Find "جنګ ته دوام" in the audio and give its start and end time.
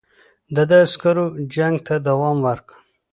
1.55-2.37